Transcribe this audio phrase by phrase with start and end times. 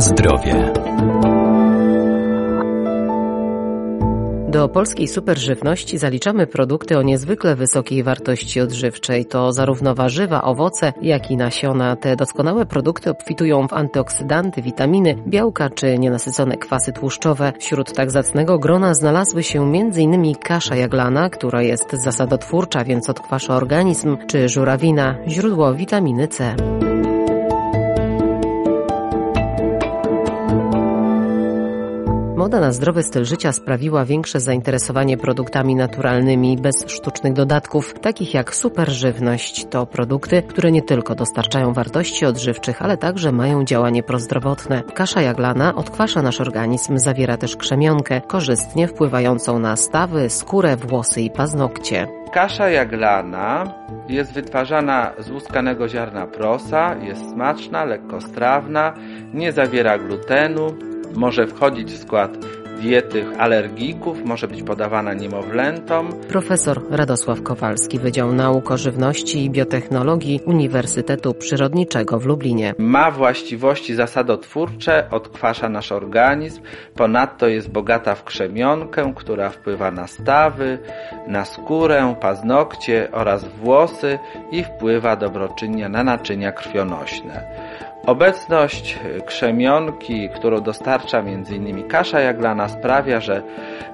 [0.00, 0.72] Zdrowie.
[4.48, 9.26] Do polskiej superżywności zaliczamy produkty o niezwykle wysokiej wartości odżywczej.
[9.26, 11.96] To zarówno warzywa, owoce, jak i nasiona.
[11.96, 17.52] Te doskonałe produkty obfitują w antyoksydanty, witaminy, białka czy nienasycone kwasy tłuszczowe.
[17.58, 20.34] Wśród tak zacnego grona znalazły się m.in.
[20.34, 26.56] kasza jaglana, która jest zasadotwórcza, więc odkwasza organizm, czy żurawina, źródło witaminy C.
[32.38, 38.54] Moda na zdrowy styl życia sprawiła większe zainteresowanie produktami naturalnymi bez sztucznych dodatków, takich jak
[38.54, 39.66] superżywność.
[39.70, 44.82] To produkty, które nie tylko dostarczają wartości odżywczych, ale także mają działanie prozdrowotne.
[44.94, 51.30] Kasza jaglana odkwasza nasz organizm, zawiera też krzemionkę, korzystnie wpływającą na stawy, skórę, włosy i
[51.30, 52.08] paznokcie.
[52.32, 53.74] Kasza jaglana
[54.08, 58.94] jest wytwarzana z łuskanego ziarna prosa, jest smaczna, lekkostrawna,
[59.34, 62.38] nie zawiera glutenu, może wchodzić w skład
[62.80, 66.12] diety alergików, może być podawana niemowlętom.
[66.28, 72.74] Profesor Radosław Kowalski, Wydział Nauk o Żywności i Biotechnologii Uniwersytetu Przyrodniczego w Lublinie.
[72.78, 76.62] Ma właściwości zasadotwórcze, odkwasza nasz organizm,
[76.94, 80.78] ponadto jest bogata w krzemionkę, która wpływa na stawy,
[81.26, 84.18] na skórę, paznokcie oraz włosy
[84.50, 87.44] i wpływa dobroczynnie na naczynia krwionośne.
[88.08, 91.88] Obecność krzemionki, którą dostarcza m.in.
[91.88, 93.42] kasza jaglana sprawia, że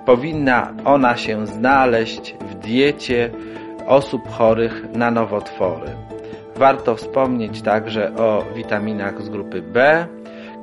[0.06, 3.30] powinna ona się znaleźć w diecie
[3.86, 5.90] osób chorych na nowotwory.
[6.56, 10.06] Warto wspomnieć także o witaminach z grupy B,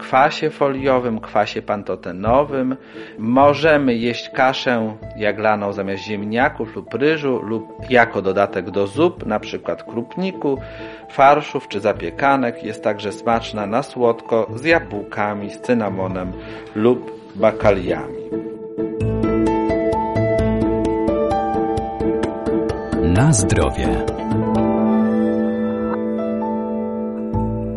[0.01, 2.75] kwasie foliowym, kwasie pantotenowym.
[3.17, 9.83] Możemy jeść kaszę jaglaną zamiast ziemniaków lub ryżu lub jako dodatek do zup, na przykład
[9.83, 10.57] krupniku,
[11.09, 12.63] farszów czy zapiekanek.
[12.63, 16.31] Jest także smaczna na słodko z jabłkami, z cynamonem
[16.75, 18.21] lub bakaliami.
[23.01, 24.20] Na zdrowie.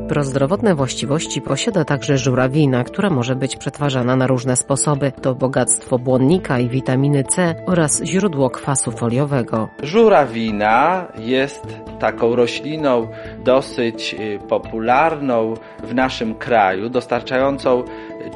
[0.08, 5.12] Prozdrowotne właściwości posiada także żurawina, która może być przetwarzana na różne sposoby.
[5.22, 9.68] To bogactwo błonnika i witaminy C oraz źródło kwasu foliowego.
[9.82, 11.66] Żurawina jest
[12.00, 13.08] taką rośliną
[13.44, 15.54] dosyć y, popularną
[15.84, 17.84] w naszym kraju, dostarczającą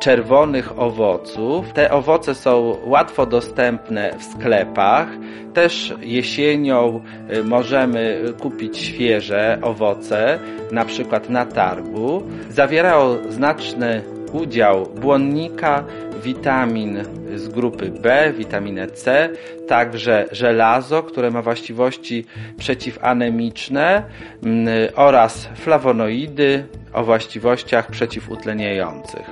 [0.00, 1.72] czerwonych owoców.
[1.72, 5.08] Te owoce są łatwo dostępne w sklepach.
[5.54, 7.00] Też jesienią
[7.32, 10.38] y, możemy kupić świeże owoce,
[10.72, 12.22] na przykład na targu.
[12.50, 15.84] Zawierają znaczny udział błonnika,
[16.22, 19.30] witamin z grupy B, witaminę C,
[19.68, 22.24] także żelazo, które ma właściwości
[22.58, 24.02] przeciwanemiczne
[24.42, 29.26] mm, oraz flawonoidy o właściwościach przeciwutleniających.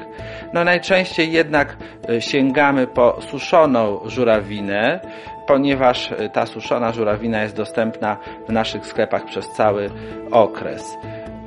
[0.52, 1.76] No najczęściej jednak
[2.10, 5.00] y, sięgamy po suszoną żurawinę,
[5.46, 8.16] ponieważ y, ta suszona żurawina jest dostępna
[8.48, 9.90] w naszych sklepach przez cały
[10.30, 10.96] okres.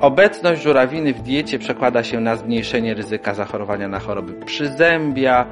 [0.00, 5.46] Obecność żurawiny w diecie przekłada się na zmniejszenie ryzyka zachorowania na choroby przyzębia,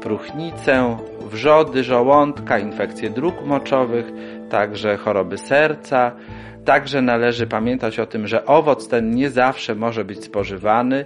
[0.00, 4.12] próchnicę, wrzody żołądka, infekcje dróg moczowych,
[4.50, 6.12] także choroby serca.
[6.64, 11.04] Także należy pamiętać o tym, że owoc ten nie zawsze może być spożywany,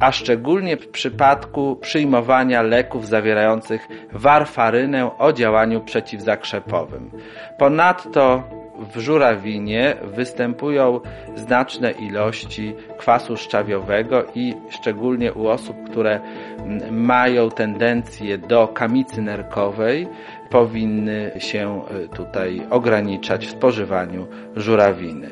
[0.00, 7.10] a szczególnie w przypadku przyjmowania leków zawierających warfarynę o działaniu przeciwzakrzepowym.
[7.58, 8.42] Ponadto
[8.78, 11.00] w żurawinie występują
[11.36, 16.20] znaczne ilości kwasu szczawiowego i szczególnie u osób, które
[16.90, 20.08] mają tendencję do kamicy nerkowej,
[20.50, 25.28] powinny się e, tutaj ograniczać w spożywaniu żurawiny.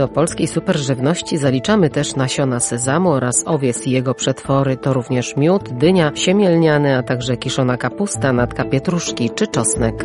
[0.00, 4.76] Do polskiej superżywności zaliczamy też nasiona sezamu oraz owies i jego przetwory.
[4.76, 10.04] To również miód, dynia, siemielniany, a także kiszona kapusta, natka pietruszki czy czosnek.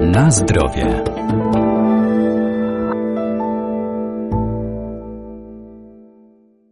[0.00, 1.13] Na zdrowie.